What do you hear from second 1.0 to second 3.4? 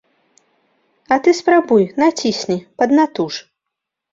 А ты спрабуй, націсні, паднатуж.